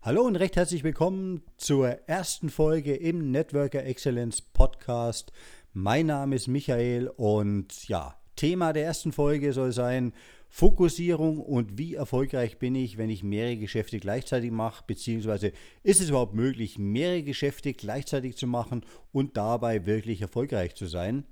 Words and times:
Hallo 0.00 0.22
und 0.22 0.36
recht 0.36 0.54
herzlich 0.54 0.84
willkommen 0.84 1.42
zur 1.56 1.88
ersten 2.08 2.50
Folge 2.50 2.94
im 2.94 3.32
Networker 3.32 3.84
Excellence 3.84 4.40
Podcast. 4.40 5.32
Mein 5.72 6.06
Name 6.06 6.36
ist 6.36 6.46
Michael 6.46 7.08
und 7.08 7.88
ja, 7.88 8.14
Thema 8.36 8.72
der 8.72 8.84
ersten 8.84 9.10
Folge 9.10 9.52
soll 9.52 9.72
sein 9.72 10.12
Fokussierung 10.50 11.40
und 11.40 11.78
wie 11.78 11.96
erfolgreich 11.96 12.60
bin 12.60 12.76
ich, 12.76 12.96
wenn 12.96 13.10
ich 13.10 13.24
mehrere 13.24 13.56
Geschäfte 13.56 13.98
gleichzeitig 13.98 14.52
mache, 14.52 14.84
beziehungsweise 14.86 15.50
ist 15.82 16.00
es 16.00 16.10
überhaupt 16.10 16.32
möglich, 16.32 16.78
mehrere 16.78 17.24
Geschäfte 17.24 17.74
gleichzeitig 17.74 18.36
zu 18.36 18.46
machen 18.46 18.84
und 19.10 19.36
dabei 19.36 19.84
wirklich 19.84 20.22
erfolgreich 20.22 20.76
zu 20.76 20.86
sein. 20.86 21.24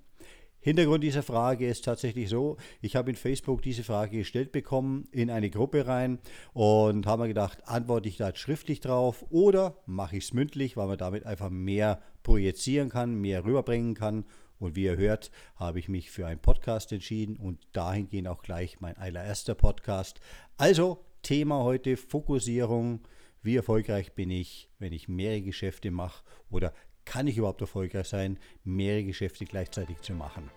Hintergrund 0.67 1.05
dieser 1.05 1.23
Frage 1.23 1.69
ist 1.69 1.85
tatsächlich 1.85 2.29
so, 2.29 2.57
ich 2.81 2.97
habe 2.97 3.11
in 3.11 3.15
Facebook 3.15 3.63
diese 3.63 3.85
Frage 3.85 4.19
gestellt 4.19 4.51
bekommen, 4.51 5.07
in 5.13 5.31
eine 5.31 5.49
Gruppe 5.49 5.87
rein 5.87 6.19
und 6.55 7.07
habe 7.07 7.23
mir 7.23 7.29
gedacht, 7.29 7.69
antworte 7.69 8.09
ich 8.09 8.17
da 8.17 8.35
schriftlich 8.35 8.81
drauf 8.81 9.25
oder 9.31 9.77
mache 9.87 10.17
ich 10.17 10.25
es 10.25 10.33
mündlich, 10.35 10.77
weil 10.77 10.89
man 10.89 10.99
damit 10.99 11.25
einfach 11.25 11.51
mehr 11.51 12.03
projizieren 12.25 12.89
kann, 12.89 13.15
mehr 13.15 13.45
rüberbringen 13.45 13.95
kann. 13.95 14.25
Und 14.59 14.75
wie 14.75 14.83
ihr 14.83 14.97
hört, 14.97 15.31
habe 15.55 15.79
ich 15.79 15.89
mich 15.89 16.11
für 16.11 16.27
einen 16.27 16.41
Podcast 16.41 16.91
entschieden 16.91 17.37
und 17.37 17.61
dahingehend 17.73 18.27
auch 18.27 18.43
gleich 18.43 18.81
mein 18.81 18.97
allererster 18.97 19.55
Podcast. 19.55 20.19
Also 20.57 21.05
Thema 21.23 21.63
heute 21.63 21.97
Fokussierung. 21.97 23.07
Wie 23.41 23.55
erfolgreich 23.55 24.15
bin 24.15 24.33
ich, 24.33 24.69
wenn 24.81 24.93
ich 24.93 25.07
mehrere 25.07 25.43
Geschäfte 25.43 25.93
mache 25.93 26.25
oder 26.51 26.73
kann 27.05 27.29
ich 27.29 27.39
überhaupt 27.39 27.61
erfolgreich 27.61 28.09
sein, 28.09 28.39
mehrere 28.65 29.05
Geschäfte 29.05 29.45
gleichzeitig 29.45 30.01
zu 30.01 30.13
machen? 30.13 30.51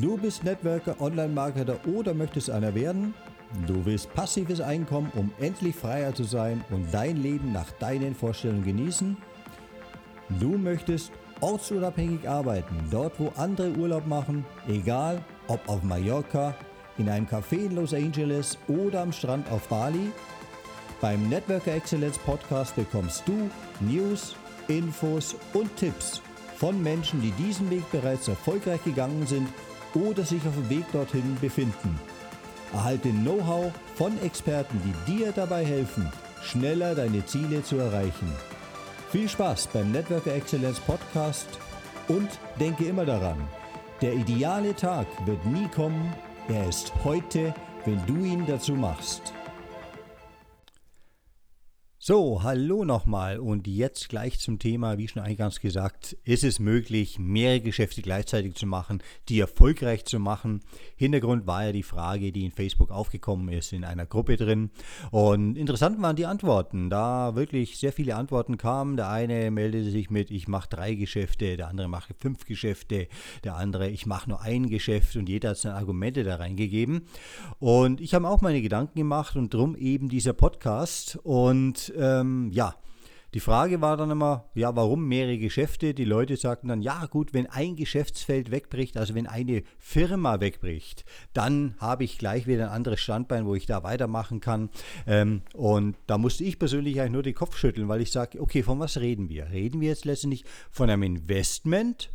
Du 0.00 0.18
bist 0.18 0.44
Networker, 0.44 1.00
Online-Marketer 1.00 1.78
oder 1.86 2.12
möchtest 2.12 2.50
einer 2.50 2.74
werden? 2.74 3.14
Du 3.66 3.86
willst 3.86 4.12
passives 4.12 4.60
Einkommen, 4.60 5.10
um 5.14 5.32
endlich 5.40 5.74
freier 5.74 6.14
zu 6.14 6.24
sein 6.24 6.62
und 6.70 6.92
dein 6.92 7.22
Leben 7.22 7.52
nach 7.52 7.70
deinen 7.78 8.14
Vorstellungen 8.14 8.64
genießen? 8.64 9.16
Du 10.38 10.58
möchtest 10.58 11.12
ortsunabhängig 11.40 12.28
arbeiten, 12.28 12.76
dort 12.90 13.18
wo 13.18 13.32
andere 13.36 13.70
Urlaub 13.72 14.06
machen, 14.06 14.44
egal 14.68 15.24
ob 15.48 15.66
auf 15.66 15.82
Mallorca, 15.82 16.54
in 16.98 17.08
einem 17.08 17.26
Café 17.26 17.64
in 17.66 17.76
Los 17.76 17.94
Angeles 17.94 18.58
oder 18.68 19.00
am 19.00 19.12
Strand 19.12 19.50
auf 19.50 19.66
Bali? 19.68 20.10
Beim 21.00 21.26
Networker 21.30 21.74
Excellence 21.74 22.18
Podcast 22.18 22.76
bekommst 22.76 23.22
du 23.26 23.48
News, 23.80 24.36
Infos 24.68 25.36
und 25.54 25.74
Tipps 25.76 26.20
von 26.56 26.82
Menschen, 26.82 27.22
die 27.22 27.30
diesen 27.32 27.70
Weg 27.70 27.90
bereits 27.92 28.28
erfolgreich 28.28 28.82
gegangen 28.84 29.26
sind 29.26 29.48
oder 29.96 30.24
sich 30.24 30.46
auf 30.46 30.54
dem 30.54 30.68
Weg 30.68 30.84
dorthin 30.92 31.36
befinden. 31.40 31.98
Erhalte 32.72 33.10
Know-how 33.10 33.72
von 33.94 34.20
Experten, 34.22 34.80
die 34.84 35.12
dir 35.12 35.32
dabei 35.32 35.64
helfen, 35.64 36.10
schneller 36.42 36.94
deine 36.94 37.24
Ziele 37.24 37.62
zu 37.62 37.78
erreichen. 37.78 38.30
Viel 39.10 39.28
Spaß 39.28 39.68
beim 39.68 39.92
Networker 39.92 40.34
Excellence 40.34 40.80
Podcast 40.80 41.48
und 42.08 42.28
denke 42.60 42.84
immer 42.84 43.04
daran, 43.04 43.38
der 44.02 44.12
ideale 44.12 44.74
Tag 44.76 45.06
wird 45.24 45.44
nie 45.46 45.68
kommen, 45.68 46.12
er 46.48 46.68
ist 46.68 46.92
heute, 47.02 47.54
wenn 47.84 48.04
du 48.06 48.24
ihn 48.24 48.44
dazu 48.46 48.74
machst. 48.74 49.32
So, 52.08 52.44
hallo 52.44 52.84
nochmal 52.84 53.40
und 53.40 53.66
jetzt 53.66 54.08
gleich 54.08 54.38
zum 54.38 54.60
Thema, 54.60 54.96
wie 54.96 55.08
schon 55.08 55.22
eingangs 55.22 55.58
gesagt, 55.58 56.16
ist 56.22 56.44
es 56.44 56.60
möglich, 56.60 57.18
mehrere 57.18 57.60
Geschäfte 57.60 58.00
gleichzeitig 58.00 58.54
zu 58.54 58.64
machen, 58.64 59.02
die 59.28 59.40
erfolgreich 59.40 60.04
zu 60.04 60.20
machen. 60.20 60.60
Hintergrund 60.94 61.48
war 61.48 61.64
ja 61.64 61.72
die 61.72 61.82
Frage, 61.82 62.30
die 62.30 62.44
in 62.44 62.52
Facebook 62.52 62.92
aufgekommen 62.92 63.48
ist, 63.48 63.72
in 63.72 63.82
einer 63.82 64.06
Gruppe 64.06 64.36
drin. 64.36 64.70
Und 65.10 65.58
interessant 65.58 66.00
waren 66.00 66.14
die 66.14 66.26
Antworten, 66.26 66.90
da 66.90 67.34
wirklich 67.34 67.76
sehr 67.76 67.92
viele 67.92 68.14
Antworten 68.14 68.56
kamen. 68.56 68.96
Der 68.96 69.10
eine 69.10 69.50
meldete 69.50 69.90
sich 69.90 70.08
mit, 70.08 70.30
ich 70.30 70.46
mache 70.46 70.68
drei 70.68 70.94
Geschäfte, 70.94 71.56
der 71.56 71.66
andere 71.66 71.88
macht 71.88 72.14
fünf 72.20 72.44
Geschäfte, 72.44 73.08
der 73.42 73.56
andere, 73.56 73.90
ich 73.90 74.06
mache 74.06 74.28
nur 74.28 74.42
ein 74.42 74.68
Geschäft 74.68 75.16
und 75.16 75.28
jeder 75.28 75.48
hat 75.48 75.56
seine 75.56 75.74
Argumente 75.74 76.22
da 76.22 76.36
reingegeben. 76.36 77.08
Und 77.58 78.00
ich 78.00 78.14
habe 78.14 78.28
auch 78.28 78.42
meine 78.42 78.62
Gedanken 78.62 78.96
gemacht 78.96 79.34
und 79.34 79.52
drum 79.52 79.74
eben 79.74 80.08
dieser 80.08 80.34
Podcast 80.34 81.18
und 81.24 81.95
ähm, 81.96 82.50
ja, 82.52 82.74
die 83.36 83.40
Frage 83.40 83.82
war 83.82 83.98
dann 83.98 84.10
immer, 84.10 84.48
ja, 84.54 84.74
warum 84.76 85.08
mehrere 85.08 85.36
Geschäfte? 85.36 85.92
Die 85.92 86.06
Leute 86.06 86.38
sagten 86.38 86.68
dann, 86.68 86.80
ja 86.80 87.04
gut, 87.04 87.34
wenn 87.34 87.46
ein 87.46 87.76
Geschäftsfeld 87.76 88.50
wegbricht, 88.50 88.96
also 88.96 89.14
wenn 89.14 89.26
eine 89.26 89.62
Firma 89.78 90.40
wegbricht, 90.40 91.04
dann 91.34 91.74
habe 91.78 92.04
ich 92.04 92.16
gleich 92.16 92.46
wieder 92.46 92.68
ein 92.68 92.74
anderes 92.74 93.00
Standbein, 93.00 93.44
wo 93.44 93.54
ich 93.54 93.66
da 93.66 93.82
weitermachen 93.82 94.40
kann. 94.40 94.70
Ähm, 95.06 95.42
und 95.52 95.96
da 96.06 96.16
musste 96.16 96.44
ich 96.44 96.58
persönlich 96.58 96.98
eigentlich 96.98 97.12
nur 97.12 97.22
den 97.22 97.34
Kopf 97.34 97.58
schütteln, 97.58 97.88
weil 97.88 98.00
ich 98.00 98.10
sage, 98.10 98.40
okay, 98.40 98.62
von 98.62 98.78
was 98.78 98.96
reden 98.98 99.28
wir? 99.28 99.50
Reden 99.50 99.82
wir 99.82 99.88
jetzt 99.88 100.06
letztendlich 100.06 100.46
von 100.70 100.88
einem 100.88 101.02
Investment 101.02 102.10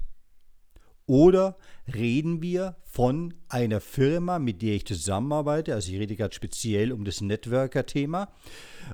oder 1.05 1.57
reden 1.95 2.41
wir 2.41 2.75
von 2.83 3.33
einer 3.49 3.81
Firma, 3.81 4.39
mit 4.39 4.61
der 4.61 4.75
ich 4.75 4.85
zusammenarbeite? 4.85 5.73
Also 5.73 5.91
ich 5.91 5.99
rede 5.99 6.15
gerade 6.15 6.33
speziell 6.33 6.91
um 6.91 7.05
das 7.05 7.21
Networker-Thema. 7.21 8.29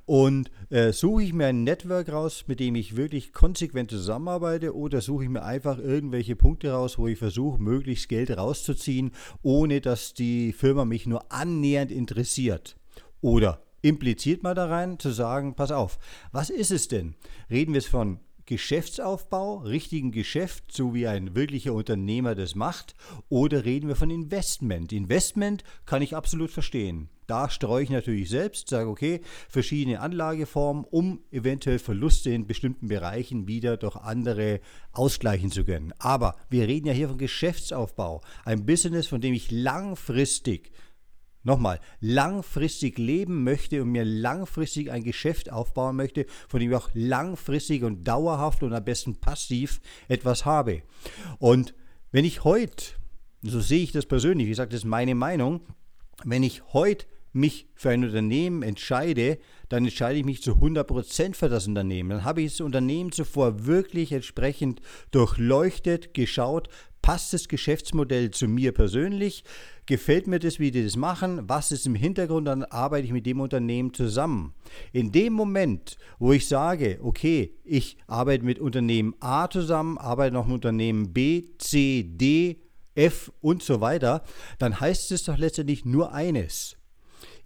Und 0.05 0.51
äh, 0.69 0.91
suche 0.91 1.23
ich 1.23 1.33
mir 1.33 1.47
ein 1.47 1.63
Network 1.63 2.09
raus, 2.09 2.45
mit 2.47 2.59
dem 2.59 2.75
ich 2.75 2.95
wirklich 2.95 3.33
konsequent 3.33 3.89
zusammenarbeite, 3.89 4.75
oder 4.75 5.01
suche 5.01 5.23
ich 5.23 5.29
mir 5.29 5.43
einfach 5.43 5.79
irgendwelche 5.79 6.35
Punkte 6.35 6.71
raus, 6.71 6.97
wo 6.97 7.07
ich 7.07 7.17
versuche, 7.17 7.61
möglichst 7.61 8.09
Geld 8.09 8.35
rauszuziehen, 8.35 9.11
ohne 9.41 9.81
dass 9.81 10.13
die 10.13 10.53
Firma 10.53 10.85
mich 10.85 11.07
nur 11.07 11.31
annähernd 11.31 11.91
interessiert? 11.91 12.77
Oder 13.21 13.63
impliziert 13.81 14.43
mal 14.43 14.53
da 14.53 14.67
rein 14.67 14.99
zu 14.99 15.11
sagen, 15.11 15.55
pass 15.55 15.71
auf, 15.71 15.97
was 16.31 16.49
ist 16.49 16.71
es 16.71 16.87
denn? 16.87 17.15
Reden 17.49 17.73
wir 17.73 17.79
es 17.79 17.87
von 17.87 18.19
Geschäftsaufbau, 18.47 19.57
richtigen 19.57 20.11
Geschäft, 20.11 20.71
so 20.71 20.93
wie 20.93 21.05
ein 21.05 21.35
wirklicher 21.35 21.73
Unternehmer 21.73 22.33
das 22.33 22.55
macht, 22.55 22.95
oder 23.27 23.65
reden 23.65 23.89
wir 23.89 23.97
von 23.97 24.09
Investment? 24.09 24.93
Investment 24.93 25.65
kann 25.85 26.01
ich 26.01 26.15
absolut 26.15 26.49
verstehen. 26.49 27.09
Da 27.27 27.49
streue 27.49 27.83
ich 27.83 27.89
natürlich 27.89 28.29
selbst, 28.29 28.69
sage, 28.69 28.89
okay, 28.89 29.19
verschiedene 29.49 29.99
Anlageformen, 29.99 30.85
um 30.85 31.19
eventuell 31.29 31.77
Verluste 31.77 32.29
in 32.29 32.47
bestimmten 32.47 32.87
Bereichen 32.87 33.47
wieder 33.49 33.75
durch 33.75 33.97
andere 33.97 34.61
ausgleichen 34.93 35.51
zu 35.51 35.65
können. 35.65 35.93
Aber 35.99 36.37
wir 36.49 36.69
reden 36.69 36.87
ja 36.87 36.93
hier 36.93 37.09
von 37.09 37.17
Geschäftsaufbau, 37.17 38.21
ein 38.45 38.65
Business, 38.65 39.07
von 39.07 39.19
dem 39.19 39.33
ich 39.33 39.51
langfristig 39.51 40.71
Nochmal, 41.47 41.79
langfristig 42.01 42.97
leben 42.97 43.45
möchte 43.45 43.81
und 43.81 43.93
mir 43.93 44.03
langfristig 44.03 44.91
ein 44.91 45.05
Geschäft 45.05 45.49
aufbauen 45.49 45.95
möchte, 45.95 46.25
von 46.49 46.59
dem 46.59 46.71
ich 46.71 46.75
auch 46.75 46.89
langfristig 46.93 47.83
und 47.83 48.03
dauerhaft 48.03 48.63
und 48.63 48.73
am 48.73 48.83
besten 48.83 49.15
passiv 49.15 49.79
etwas 50.09 50.43
habe. 50.43 50.81
Und 51.39 51.73
wenn 52.11 52.25
ich 52.25 52.43
heute, 52.43 52.83
so 53.43 53.61
sehe 53.61 53.81
ich 53.81 53.93
das 53.93 54.05
persönlich, 54.05 54.47
wie 54.47 54.49
gesagt, 54.49 54.73
das 54.73 54.81
ist 54.81 54.85
meine 54.85 55.15
Meinung, 55.15 55.61
wenn 56.25 56.43
ich 56.43 56.63
heute 56.73 57.05
mich 57.37 57.67
für 57.75 57.91
ein 57.91 58.03
Unternehmen 58.03 58.63
entscheide, 58.63 59.37
dann 59.69 59.85
entscheide 59.85 60.19
ich 60.19 60.25
mich 60.25 60.41
zu 60.41 60.53
100% 60.53 61.35
für 61.35 61.49
das 61.49 61.67
Unternehmen. 61.67 62.09
Dann 62.09 62.23
habe 62.23 62.41
ich 62.41 62.53
das 62.53 62.61
Unternehmen 62.61 63.11
zuvor 63.11 63.65
wirklich 63.65 64.11
entsprechend 64.11 64.81
durchleuchtet, 65.11 66.13
geschaut, 66.13 66.69
passt 67.01 67.33
das 67.33 67.47
Geschäftsmodell 67.47 68.31
zu 68.31 68.47
mir 68.47 68.73
persönlich, 68.73 69.43
gefällt 69.85 70.27
mir 70.27 70.39
das, 70.39 70.59
wie 70.59 70.71
die 70.71 70.83
das 70.83 70.97
machen, 70.97 71.47
was 71.47 71.71
ist 71.71 71.85
im 71.85 71.95
Hintergrund, 71.95 72.47
dann 72.47 72.63
arbeite 72.63 73.05
ich 73.05 73.13
mit 73.13 73.25
dem 73.25 73.39
Unternehmen 73.39 73.93
zusammen. 73.93 74.53
In 74.91 75.11
dem 75.11 75.33
Moment, 75.33 75.97
wo 76.19 76.33
ich 76.33 76.47
sage, 76.47 76.99
okay, 77.01 77.55
ich 77.63 77.97
arbeite 78.07 78.43
mit 78.43 78.59
Unternehmen 78.59 79.15
A 79.21 79.49
zusammen, 79.49 79.97
arbeite 79.97 80.33
noch 80.33 80.47
mit 80.47 80.55
Unternehmen 80.55 81.13
B, 81.13 81.45
C, 81.59 82.03
D, 82.03 82.61
F 82.95 83.31
und 83.41 83.63
so 83.63 83.79
weiter, 83.79 84.23
dann 84.57 84.79
heißt 84.79 85.11
es 85.11 85.23
doch 85.23 85.37
letztendlich 85.37 85.85
nur 85.85 86.13
eines. 86.13 86.76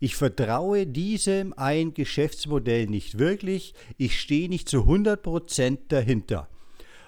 Ich 0.04 0.16
vertraue 0.16 0.88
diesem 0.88 1.54
ein 1.56 1.94
Geschäftsmodell 1.94 2.88
nicht 2.88 3.20
wirklich. 3.20 3.76
Ich 3.98 4.20
stehe 4.20 4.50
nicht 4.50 4.68
zu 4.68 4.80
100% 4.80 5.78
dahinter. 5.90 6.50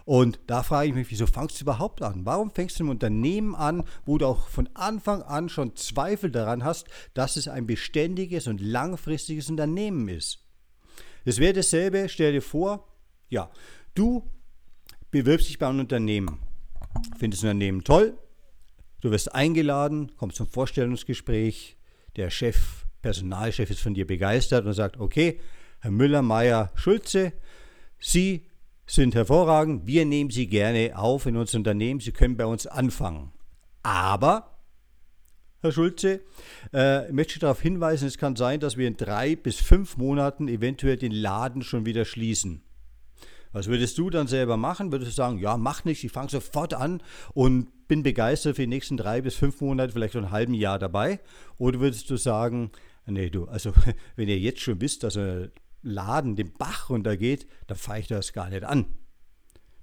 Und 0.06 0.40
da 0.46 0.62
frage 0.62 0.90
ich 0.90 0.94
mich, 0.94 1.10
wieso 1.10 1.26
fängst 1.26 1.60
du 1.60 1.64
überhaupt 1.64 2.04
an? 2.04 2.24
Warum 2.24 2.52
fängst 2.52 2.80
du 2.80 2.84
ein 2.84 2.90
Unternehmen 2.90 3.56
an, 3.56 3.84
wo 4.06 4.20
du 4.20 4.28
auch 4.28 4.48
von 4.48 4.70
Anfang 4.76 5.24
an 5.24 5.50
schon 5.50 5.76
Zweifel 5.76 6.30
daran 6.30 6.64
hast, 6.64 6.86
dass 7.16 7.36
es 7.36 7.48
ein 7.48 7.66
beständiges 7.66 8.46
und 8.46 8.62
langfristiges 8.62 9.50
Unternehmen 9.50 10.08
ist? 10.08 10.46
Das 11.26 11.40
wäre 11.40 11.54
dasselbe, 11.54 12.10
stell 12.10 12.34
dir 12.34 12.44
vor, 12.44 12.88
ja, 13.28 13.50
du 13.96 14.30
bewirbst 15.10 15.50
dich 15.50 15.58
bei 15.58 15.68
einem 15.68 15.80
Unternehmen, 15.80 16.38
findest 17.18 17.44
ein 17.44 17.50
Unternehmen 17.50 17.84
toll, 17.84 18.20
du 19.02 19.10
wirst 19.10 19.34
eingeladen, 19.34 20.12
kommst 20.16 20.38
zum 20.38 20.46
Vorstellungsgespräch, 20.46 21.76
der 22.18 22.30
Chef, 22.30 22.83
Personalchef 23.04 23.70
ist 23.70 23.82
von 23.82 23.94
dir 23.94 24.08
begeistert 24.08 24.66
und 24.66 24.74
sagt, 24.74 25.00
okay, 25.00 25.40
Herr 25.82 25.92
Müller, 25.92 26.24
Meier, 26.24 26.72
Schulze, 26.74 27.34
Sie 28.00 28.48
sind 28.88 29.14
hervorragend, 29.14 29.86
wir 29.86 30.06
nehmen 30.06 30.32
Sie 30.32 30.48
gerne 30.48 30.98
auf 30.98 31.28
in 31.28 31.38
unser 31.38 31.60
Unternehmen, 31.60 32.00
Sie 32.00 32.12
können 32.12 32.36
bei 32.36 32.48
uns 32.48 32.66
anfangen. 32.66 33.32
Aber 33.84 34.54
Herr 35.64 35.72
Schulze. 35.72 36.20
Äh, 36.74 37.08
ich 37.08 37.14
möchte 37.14 37.40
darauf 37.40 37.62
hinweisen, 37.62 38.06
es 38.06 38.18
kann 38.18 38.36
sein, 38.36 38.60
dass 38.60 38.76
wir 38.76 38.86
in 38.86 38.98
drei 38.98 39.38
bis 39.38 39.62
fünf 39.62 39.96
Monaten 39.96 40.50
eventuell 40.50 40.98
den 40.98 41.14
Laden 41.14 41.62
schon 41.62 41.86
wieder 41.86 42.04
schließen. 42.04 42.64
Was 43.54 43.68
würdest 43.68 43.98
du 43.98 44.10
dann 44.10 44.28
selber 44.28 44.58
machen? 44.58 44.92
Würdest 44.92 45.12
du 45.12 45.16
sagen, 45.16 45.38
ja, 45.38 45.56
mach 45.56 45.86
nichts, 45.86 46.04
ich 46.04 46.12
fange 46.12 46.30
sofort 46.30 46.74
an 46.74 47.02
und 47.34 47.88
bin 47.88 48.04
begeistert 48.04 48.58
für 48.58 48.64
die 48.64 48.68
nächsten 48.68 48.98
drei 48.98 49.22
bis 49.22 49.36
fünf 49.36 49.62
Monate, 49.62 49.94
vielleicht 49.94 50.16
noch 50.16 50.24
ein 50.24 50.32
halben 50.32 50.54
Jahr 50.54 50.80
dabei? 50.80 51.22
Oder 51.58 51.80
würdest 51.80 52.10
du 52.10 52.18
sagen, 52.18 52.72
nee, 53.06 53.30
du, 53.30 53.46
also 53.46 53.74
wenn 54.16 54.30
ihr 54.30 54.40
jetzt 54.40 54.62
schon 54.62 54.82
wisst, 54.82 55.04
dass 55.04 55.18
ein 55.18 55.52
Laden 55.82 56.36
den 56.36 56.54
Bach 56.54 56.90
runtergeht, 56.90 57.48
dann 57.68 57.78
fahre 57.78 58.00
ich 58.00 58.08
das 58.08 58.34
gar 58.34 58.50
nicht 58.50 58.64
an. 58.64 58.86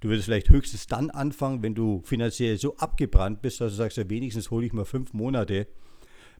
Du 0.01 0.09
würdest 0.09 0.25
vielleicht 0.25 0.49
höchstens 0.49 0.87
dann 0.87 1.11
anfangen, 1.11 1.63
wenn 1.63 1.75
du 1.75 2.01
finanziell 2.05 2.57
so 2.57 2.77
abgebrannt 2.79 3.43
bist, 3.43 3.61
dass 3.61 3.73
du 3.73 3.77
sagst, 3.77 3.99
ja, 3.99 4.09
wenigstens 4.09 4.51
hole 4.51 4.65
ich 4.65 4.73
mal 4.73 4.87
fünf 4.87 5.13
Monate 5.13 5.67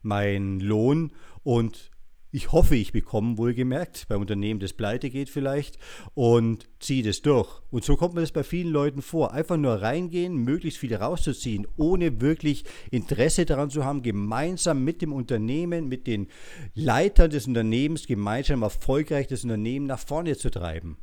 meinen 0.03 0.61
Lohn 0.61 1.13
und 1.43 1.91
ich 2.33 2.53
hoffe, 2.53 2.77
ich 2.77 2.93
bekomme 2.93 3.39
wohlgemerkt, 3.39 4.07
beim 4.09 4.21
Unternehmen, 4.21 4.61
das 4.61 4.73
pleite 4.73 5.11
geht 5.11 5.31
vielleicht, 5.31 5.79
und 6.15 6.69
ziehe 6.79 7.03
das 7.03 7.23
durch. 7.23 7.61
Und 7.71 7.85
so 7.85 7.97
kommt 7.97 8.15
mir 8.15 8.21
das 8.21 8.33
bei 8.33 8.45
vielen 8.45 8.73
Leuten 8.73 9.03
vor. 9.03 9.33
Einfach 9.33 9.57
nur 9.57 9.83
reingehen, 9.83 10.37
möglichst 10.37 10.79
viel 10.79 10.95
rauszuziehen, 10.95 11.67
ohne 11.77 12.21
wirklich 12.21 12.65
Interesse 12.91 13.47
daran 13.47 13.71
zu 13.71 13.85
haben, 13.85 14.03
gemeinsam 14.03 14.85
mit 14.85 15.03
dem 15.03 15.13
Unternehmen, 15.13 15.89
mit 15.89 16.07
den 16.07 16.29
Leitern 16.75 17.31
des 17.31 17.47
Unternehmens, 17.47 18.07
gemeinsam 18.07 18.63
erfolgreich 18.63 19.27
das 19.27 19.43
Unternehmen 19.43 19.87
nach 19.87 19.99
vorne 19.99 20.37
zu 20.37 20.51
treiben. 20.51 20.99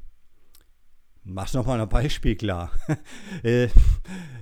Mach's 1.29 1.53
nochmal 1.53 1.81
ein 1.81 1.89
Beispiel 1.89 2.37
klar. 2.37 2.71
äh, 3.43 3.67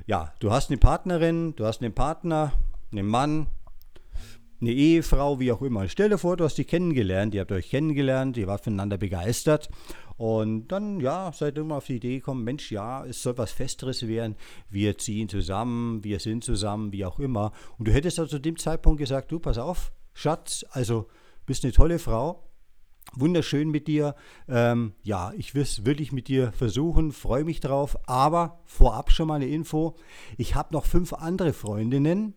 ja, 0.06 0.34
du 0.40 0.52
hast 0.52 0.70
eine 0.70 0.78
Partnerin, 0.78 1.56
du 1.56 1.66
hast 1.66 1.82
einen 1.82 1.96
Partner, 1.96 2.54
einen 2.92 3.08
Mann, 3.08 3.48
eine 4.62 4.72
Ehefrau, 4.72 5.40
wie 5.40 5.52
auch 5.52 5.62
immer. 5.62 5.88
Stell 5.90 6.10
dir 6.10 6.18
vor, 6.18 6.38
du 6.38 6.44
hast 6.44 6.58
die 6.58 6.66
kennengelernt, 6.66 7.34
ihr 7.34 7.42
habt 7.42 7.52
euch 7.52 7.70
kennengelernt, 7.70 8.38
ihr 8.38 8.48
wart 8.48 8.64
voneinander 8.64 8.98
begeistert 8.98 9.70
und 10.18 10.70
dann, 10.70 11.02
ja, 11.02 11.32
seid 11.34 11.58
immer 11.58 11.78
auf 11.78 11.86
die 11.86 11.98
Idee 11.98 12.16
gekommen, 12.16 12.44
Mensch, 12.44 12.72
ja, 12.72 13.06
es 13.06 13.22
soll 13.22 13.38
was 13.38 13.52
Festeres 13.52 14.08
werden, 14.08 14.36
wir 14.70 14.98
ziehen 14.98 15.28
zusammen, 15.28 16.04
wir 16.04 16.20
sind 16.20 16.44
zusammen, 16.44 16.92
wie 16.94 17.06
auch 17.06 17.20
immer. 17.20 17.52
Und 17.78 17.88
du 17.88 17.92
hättest 17.92 18.20
also 18.20 18.38
zu 18.38 18.40
dem 18.40 18.58
Zeitpunkt 18.58 19.00
gesagt, 19.00 19.32
du, 19.32 19.40
pass 19.40 19.58
auf, 19.58 19.92
Schatz, 20.14 20.66
also 20.72 21.08
bist 21.46 21.66
eine 21.66 21.74
tolle 21.74 22.00
Frau, 22.00 22.46
wunderschön 23.14 23.70
mit 23.70 23.88
dir. 23.88 24.16
Ähm, 24.48 24.94
ja, 25.04 25.34
ich 25.38 25.54
will 25.54 25.64
es 25.64 25.86
wirklich 25.86 26.12
mit 26.12 26.28
dir 26.28 26.52
versuchen, 26.54 27.12
freue 27.12 27.44
mich 27.44 27.60
drauf. 27.60 27.98
Aber 28.08 28.62
vorab 28.66 29.12
schon 29.12 29.28
mal 29.28 29.36
eine 29.36 29.48
Info. 29.48 29.96
Ich 30.38 30.56
habe 30.56 30.74
noch 30.74 30.86
fünf 30.86 31.14
andere 31.14 31.54
Freundinnen, 31.54 32.36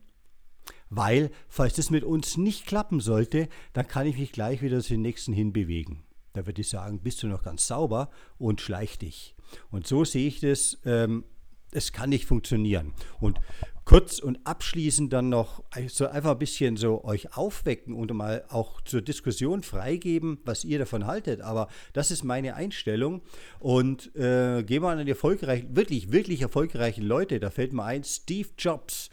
weil, 0.90 1.30
falls 1.48 1.74
das 1.74 1.90
mit 1.90 2.04
uns 2.04 2.36
nicht 2.36 2.66
klappen 2.66 3.00
sollte, 3.00 3.48
dann 3.72 3.86
kann 3.86 4.06
ich 4.06 4.18
mich 4.18 4.32
gleich 4.32 4.62
wieder 4.62 4.80
zu 4.80 4.94
den 4.94 5.02
nächsten 5.02 5.32
hinbewegen. 5.32 6.02
Da 6.32 6.46
würde 6.46 6.60
ich 6.60 6.68
sagen, 6.68 7.00
bist 7.00 7.22
du 7.22 7.26
noch 7.26 7.42
ganz 7.42 7.66
sauber 7.66 8.10
und 8.38 8.60
schleich 8.60 8.98
dich. 8.98 9.34
Und 9.70 9.86
so 9.86 10.04
sehe 10.04 10.28
ich 10.28 10.40
das. 10.40 10.78
Ähm, 10.84 11.24
es 11.70 11.92
kann 11.92 12.10
nicht 12.10 12.24
funktionieren. 12.24 12.94
Und 13.20 13.40
kurz 13.84 14.18
und 14.18 14.46
abschließend 14.46 15.12
dann 15.12 15.28
noch 15.28 15.62
so 15.88 16.06
einfach 16.06 16.32
ein 16.32 16.38
bisschen 16.38 16.76
so 16.76 17.04
euch 17.04 17.36
aufwecken 17.36 17.94
und 17.94 18.12
mal 18.12 18.44
auch 18.48 18.80
zur 18.82 19.02
Diskussion 19.02 19.62
freigeben, 19.62 20.38
was 20.44 20.64
ihr 20.64 20.78
davon 20.78 21.06
haltet. 21.06 21.40
Aber 21.40 21.68
das 21.92 22.10
ist 22.10 22.24
meine 22.24 22.54
Einstellung. 22.54 23.22
Und 23.58 24.14
äh, 24.16 24.62
gehen 24.62 24.82
wir 24.82 24.90
an 24.90 25.04
die 25.04 25.10
erfolgreichen, 25.10 25.76
wirklich, 25.76 26.12
wirklich 26.12 26.42
erfolgreichen 26.42 27.02
Leute. 27.02 27.40
Da 27.40 27.50
fällt 27.50 27.72
mir 27.72 27.84
ein, 27.84 28.04
Steve 28.04 28.48
Jobs. 28.56 29.10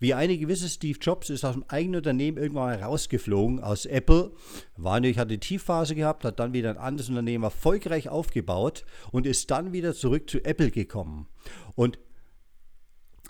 Wie 0.00 0.14
eine 0.14 0.38
gewisse 0.38 0.68
Steve 0.68 0.98
Jobs 1.00 1.28
ist 1.28 1.44
aus 1.44 1.54
dem 1.54 1.64
eigenen 1.68 1.96
Unternehmen 1.96 2.38
irgendwann 2.38 2.80
rausgeflogen 2.80 3.60
aus 3.60 3.84
Apple. 3.84 4.32
War 4.76 4.94
natürlich, 4.94 5.18
hat 5.18 5.28
eine 5.28 5.40
Tiefphase 5.40 5.94
gehabt, 5.94 6.24
hat 6.24 6.38
dann 6.38 6.52
wieder 6.52 6.70
ein 6.70 6.78
anderes 6.78 7.08
Unternehmen 7.08 7.44
erfolgreich 7.44 8.08
aufgebaut 8.08 8.84
und 9.10 9.26
ist 9.26 9.50
dann 9.50 9.72
wieder 9.72 9.94
zurück 9.94 10.30
zu 10.30 10.44
Apple 10.44 10.70
gekommen. 10.70 11.28
Und 11.74 11.98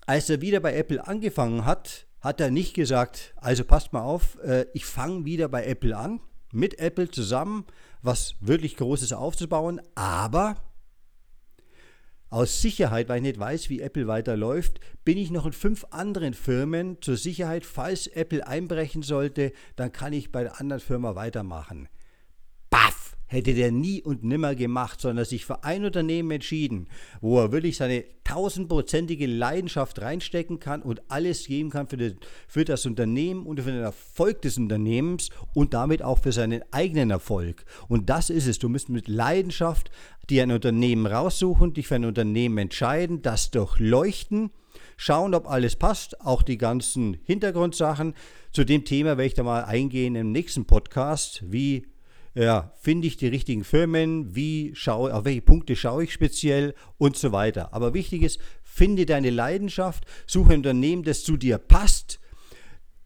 als 0.06 0.29
er 0.29 0.41
wieder 0.41 0.61
bei 0.61 0.75
Apple 0.75 1.06
angefangen 1.06 1.65
hat, 1.65 2.06
hat 2.20 2.41
er 2.41 2.50
nicht 2.50 2.75
gesagt, 2.75 3.35
also 3.37 3.64
passt 3.64 3.93
mal 3.93 4.03
auf, 4.03 4.38
äh, 4.43 4.67
ich 4.75 4.85
fange 4.85 5.25
wieder 5.25 5.49
bei 5.49 5.64
Apple 5.64 5.97
an, 5.97 6.21
mit 6.53 6.79
Apple 6.79 7.11
zusammen, 7.11 7.64
was 8.03 8.35
wirklich 8.41 8.76
Großes 8.76 9.12
aufzubauen, 9.12 9.81
aber 9.94 10.56
aus 12.30 12.60
Sicherheit, 12.60 13.08
weil 13.08 13.19
ich 13.19 13.22
nicht 13.22 13.38
weiß, 13.38 13.70
wie 13.70 13.80
Apple 13.80 14.06
weiterläuft, 14.06 14.80
bin 15.04 15.19
ich 15.19 15.30
noch 15.30 15.46
in 15.46 15.52
fünf 15.52 15.86
anderen 15.90 16.34
Firmen 16.34 17.00
zur 17.00 17.16
Sicherheit, 17.16 17.64
falls 17.64 18.06
Apple 18.06 18.46
einbrechen 18.46 19.02
sollte, 19.02 19.52
dann 19.76 19.92
kann 19.92 20.12
ich 20.12 20.32
bei 20.32 20.42
der 20.42 20.60
anderen 20.60 20.80
Firma 20.80 21.14
weitermachen 21.14 21.88
hätte 23.28 23.54
der 23.54 23.70
nie 23.70 24.02
und 24.02 24.25
nimmer 24.25 24.54
gemacht, 24.54 25.00
sondern 25.00 25.25
sich 25.25 25.44
für 25.44 25.62
ein 25.62 25.84
Unternehmen 25.84 26.30
entschieden, 26.32 26.88
wo 27.20 27.38
er 27.38 27.52
wirklich 27.52 27.76
seine 27.76 28.04
tausendprozentige 28.25 29.26
Leidenschaft 29.26 30.00
reinstecken 30.00 30.58
kann 30.58 30.82
und 30.82 31.02
alles 31.08 31.46
geben 31.46 31.70
kann 31.70 31.88
für, 31.88 31.96
den, 31.96 32.19
für 32.46 32.64
das 32.64 32.84
Unternehmen 32.84 33.46
und 33.46 33.60
für 33.60 33.70
den 33.70 33.82
Erfolg 33.82 34.42
des 34.42 34.58
Unternehmens 34.58 35.30
und 35.54 35.75
damit 35.75 36.02
auch 36.02 36.19
für 36.19 36.32
seinen 36.32 36.62
eigenen 36.72 37.10
Erfolg. 37.10 37.64
Und 37.88 38.10
das 38.10 38.30
ist 38.30 38.46
es. 38.46 38.58
Du 38.58 38.69
musst 38.69 38.88
mit 38.88 39.08
Leidenschaft 39.08 39.90
dir 40.28 40.42
ein 40.42 40.52
Unternehmen 40.52 41.06
raussuchen, 41.06 41.75
dich 41.75 41.86
für 41.86 41.94
ein 41.94 42.04
Unternehmen 42.04 42.58
entscheiden, 42.58 43.22
das 43.22 43.50
durchleuchten, 43.50 44.50
schauen, 44.96 45.34
ob 45.34 45.48
alles 45.48 45.76
passt, 45.76 46.20
auch 46.20 46.42
die 46.42 46.58
ganzen 46.58 47.19
Hintergrundsachen. 47.25 48.14
Zu 48.52 48.64
dem 48.64 48.84
Thema 48.84 49.10
werde 49.10 49.26
ich 49.26 49.34
da 49.34 49.42
mal 49.42 49.64
eingehen 49.64 50.16
im 50.16 50.32
nächsten 50.32 50.66
Podcast, 50.66 51.42
wie 51.46 51.86
ja, 52.44 52.73
finde 52.76 53.08
ich 53.08 53.17
die 53.17 53.26
richtigen 53.26 53.64
Firmen, 53.64 54.37
wie 54.37 54.70
schaue, 54.75 55.12
auf 55.12 55.25
welche 55.25 55.43
Punkte 55.43 55.75
schaue 55.75 56.05
ich 56.05 56.12
speziell 56.12 56.75
und 56.96 57.17
so 57.17 57.32
weiter. 57.32 57.75
Aber 57.75 57.94
wichtig 57.94 58.23
ist, 58.23 58.38
finde 58.62 59.06
deine 59.06 59.31
Leidenschaft, 59.31 60.05
suche 60.26 60.52
ein 60.52 60.58
Unternehmen, 60.58 61.02
das 61.02 61.25
zu 61.25 61.37
dir 61.37 61.58
passt, 61.58 62.20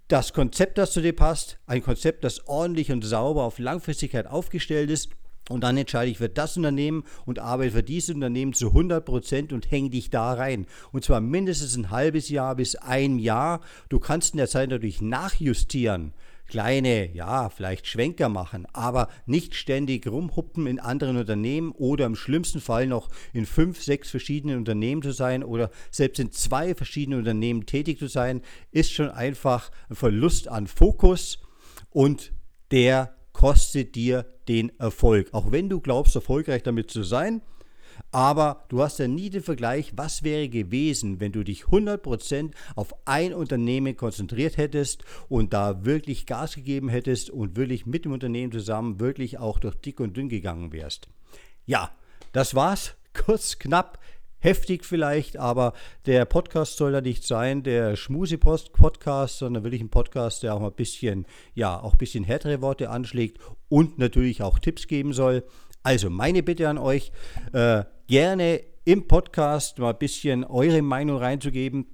das 0.09 0.35
Konzept, 0.35 0.77
das 0.77 0.93
zu 0.93 1.01
dir 1.01 1.17
passt, 1.17 1.59
ein 1.67 1.83
Konzept, 1.83 2.25
das 2.25 2.47
ordentlich 2.47 2.93
und 2.93 3.03
sauber 3.03 3.45
auf 3.45 3.59
Langfristigkeit 3.59 4.27
aufgestellt 4.27 4.91
ist. 4.91 5.09
Und 5.49 5.65
dann 5.65 5.79
entscheide 5.79 6.11
ich 6.11 6.19
für 6.19 6.29
das 6.29 6.59
Unternehmen 6.59 7.05
und 7.25 7.39
arbeite 7.39 7.73
für 7.73 7.83
dieses 7.83 8.15
Unternehmen 8.15 8.53
zu 8.53 8.69
100 8.69 9.03
Prozent 9.03 9.53
und 9.53 9.71
hänge 9.71 9.91
dich 9.91 10.11
da 10.11 10.35
rein. 10.35 10.67
Und 10.93 11.05
zwar 11.05 11.23
mindestens 11.23 11.75
ein 11.77 11.91
halbes 11.91 12.29
Jahr 12.29 12.55
bis 12.55 12.77
ein 12.77 13.19
Jahr. 13.19 13.63
Du 13.89 13.99
kannst 13.99 14.35
in 14.35 14.39
der 14.39 14.49
Zeit 14.49 14.69
natürlich 14.69 15.01
nachjustieren 15.01 16.13
kleine, 16.53 17.11
ja, 17.15 17.49
vielleicht 17.49 17.87
Schwenker 17.87 18.29
machen, 18.29 18.67
aber 18.75 19.09
nicht 19.25 19.55
ständig 19.55 20.07
rumhuppen 20.07 20.67
in 20.67 20.79
anderen 20.79 21.17
Unternehmen 21.17 21.73
oder 21.73 22.05
im 22.05 22.15
schlimmsten 22.15 22.61
Fall 22.61 22.87
noch 22.87 23.09
in 23.33 23.47
fünf, 23.47 23.83
sechs 23.83 24.11
verschiedenen 24.11 24.59
Unternehmen 24.59 25.01
zu 25.01 25.13
sein 25.13 25.45
oder 25.45 25.71
selbst 25.91 26.19
in 26.19 26.31
zwei 26.31 26.75
verschiedenen 26.75 27.21
Unternehmen 27.21 27.65
tätig 27.65 27.99
zu 27.99 28.07
sein, 28.07 28.43
ist 28.71 28.93
schon 28.93 29.09
einfach 29.09 29.71
ein 29.89 29.97
Verlust 29.97 30.47
an 30.49 30.67
Fokus 30.67 31.39
und 31.89 32.35
der 32.71 33.17
kostet 33.33 33.95
dir 33.95 34.27
den 34.47 34.79
Erfolg. 34.79 35.33
Auch 35.33 35.53
wenn 35.53 35.71
du 35.71 35.81
glaubst, 35.81 36.15
erfolgreich 36.17 36.63
damit 36.63 36.91
zu 36.91 37.03
sein, 37.03 37.41
aber 38.13 38.65
du 38.69 38.83
hast 38.83 38.99
ja 38.99 39.09
nie 39.09 39.31
den 39.31 39.43
Vergleich, 39.43 39.93
was 39.97 40.23
wäre 40.23 40.49
gewesen, 40.49 41.19
wenn 41.19 41.33
du 41.33 41.43
dich 41.43 41.65
100% 41.65 42.53
auf 42.77 42.95
ein 43.07 43.33
Unternehmen 43.33 43.97
konzentriert 43.97 44.59
hättest 44.59 45.03
und 45.29 45.55
da 45.55 45.85
wirklich 45.87 46.27
Gas 46.27 46.55
gegeben 46.55 46.91
hättest 46.91 47.31
und 47.31 47.57
wirklich 47.57 47.87
mit 47.87 48.05
dem 48.05 48.13
Unternehmen 48.13 48.53
zusammen 48.53 49.01
wirklich 49.01 49.39
auch 49.39 49.59
durch 49.59 49.75
dick 49.77 49.99
und 49.99 50.17
dünn 50.17 50.29
gegangen 50.29 50.73
wärst. 50.73 51.09
Ja, 51.65 51.91
das 52.33 52.55
war's. 52.55 52.95
Kurz, 53.15 53.59
knapp, 53.59 53.99
heftig 54.39 54.85
vielleicht, 54.85 55.37
aber 55.39 55.73
der 56.07 56.25
Podcast 56.25 56.77
soll 56.77 56.93
ja 56.93 57.01
nicht 57.01 57.27
sein, 57.27 57.63
der 57.63 57.97
Schmusi-Podcast, 57.97 59.39
sondern 59.39 59.65
wirklich 59.65 59.83
ein 59.83 59.91
Podcast, 59.91 60.43
der 60.43 60.55
auch 60.55 60.61
mal 60.61 60.69
ein 60.69 60.75
bisschen, 60.75 61.27
ja, 61.55 61.81
auch 61.81 61.93
ein 61.93 61.99
bisschen 61.99 62.25
härtere 62.25 62.61
Worte 62.61 62.91
anschlägt 62.91 63.39
und 63.69 63.99
natürlich 63.99 64.43
auch 64.43 64.59
Tipps 64.59 64.87
geben 64.87 65.13
soll. 65.13 65.45
Also 65.83 66.11
meine 66.11 66.43
Bitte 66.43 66.69
an 66.69 66.79
euch, 66.79 67.13
äh, 67.53 67.85
gerne 68.07 68.63
im 68.85 69.07
Podcast 69.07 69.79
mal 69.79 69.91
ein 69.91 69.99
bisschen 69.99 70.45
eure 70.45 70.83
Meinung 70.83 71.19
reinzugeben 71.19 71.87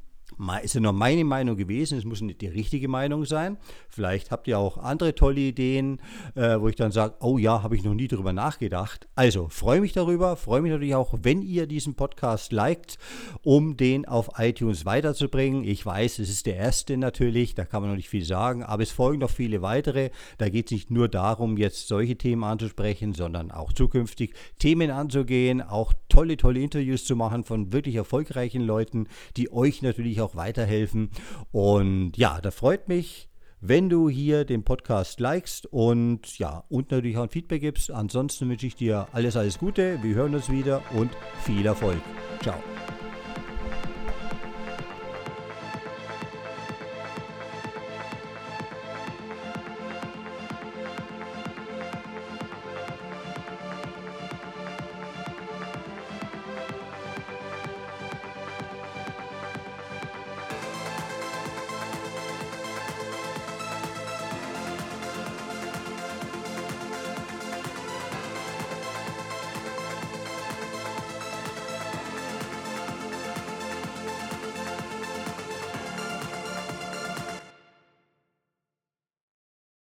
ist 0.63 0.75
ja 0.75 0.81
nur 0.81 0.93
meine 0.93 1.25
Meinung 1.25 1.57
gewesen, 1.57 1.99
es 1.99 2.05
muss 2.05 2.21
nicht 2.21 2.41
die 2.41 2.47
richtige 2.47 2.89
Meinung 2.89 3.25
sein. 3.25 3.59
Vielleicht 3.89 4.31
habt 4.31 4.47
ihr 4.47 4.59
auch 4.59 4.79
andere 4.79 5.15
tolle 5.15 5.41
Ideen, 5.41 6.01
äh, 6.35 6.61
wo 6.61 6.69
ich 6.69 6.77
dann 6.77 6.93
sage, 6.93 7.15
oh 7.21 7.39
ja, 7.39 7.63
habe 7.63 7.77
ich 7.77 7.85
noch 7.85 7.95
nie 7.95 8.09
drüber 8.09 8.33
nachgedacht. 8.33 9.09
Also 9.15 9.49
freue 9.49 9.81
mich 9.81 9.93
darüber, 9.93 10.37
freue 10.37 10.63
mich 10.63 10.71
natürlich 10.71 10.95
auch, 10.95 11.15
wenn 11.23 11.43
ihr 11.43 11.67
diesen 11.67 11.95
Podcast 11.95 12.53
liked, 12.53 12.99
um 13.43 13.77
den 13.77 14.07
auf 14.07 14.31
iTunes 14.39 14.87
weiterzubringen. 14.87 15.65
Ich 15.65 15.85
weiß, 15.85 16.19
es 16.21 16.31
ist 16.31 16.47
der 16.47 16.57
erste 16.57 16.97
natürlich, 16.97 17.55
da 17.55 17.65
kann 17.65 17.83
man 17.83 17.91
noch 17.91 17.97
nicht 17.97 18.09
viel 18.09 18.25
sagen, 18.25 18.63
aber 18.63 18.83
es 18.83 18.91
folgen 18.91 19.21
noch 19.21 19.31
viele 19.31 19.63
weitere. 19.63 20.11
Da 20.39 20.49
geht 20.49 20.67
es 20.67 20.73
nicht 20.73 20.91
nur 20.91 21.09
darum, 21.09 21.57
jetzt 21.57 21.89
solche 21.89 22.17
Themen 22.17 22.45
anzusprechen, 22.45 23.15
sondern 23.15 23.51
auch 23.51 23.73
zukünftig 23.73 24.35
Themen 24.59 24.91
anzugehen, 24.91 25.63
auch 25.63 25.93
tolle, 26.09 26.37
tolle 26.37 26.61
Interviews 26.61 27.05
zu 27.05 27.17
machen 27.17 27.45
von 27.45 27.73
wirklich 27.73 27.97
erfolgreichen 27.97 28.63
Leuten, 28.63 29.09
die 29.37 29.53
euch 29.53 29.83
natürlich 29.83 30.21
auch 30.21 30.28
auch 30.29 30.37
weiterhelfen. 30.37 31.11
Und 31.51 32.17
ja, 32.17 32.41
da 32.41 32.51
freut 32.51 32.89
mich, 32.89 33.29
wenn 33.61 33.89
du 33.89 34.09
hier 34.09 34.45
den 34.45 34.65
Podcast 34.65 35.21
likest 35.21 35.67
und 35.67 36.39
ja, 36.39 36.65
und 36.69 36.91
natürlich 36.91 37.17
auch 37.17 37.25
ein 37.25 37.31
Feedback 37.31 37.61
gibst. 37.61 37.91
Ansonsten 37.91 38.49
wünsche 38.49 38.67
ich 38.67 38.77
dir 38.77 39.09
alles, 39.13 39.37
alles 39.37 39.59
Gute. 39.59 39.99
Wir 40.03 40.15
hören 40.15 40.35
uns 40.35 40.51
wieder 40.51 40.83
und 40.95 41.11
viel 41.45 41.67
Erfolg. 41.67 42.01
Ciao. 42.43 42.78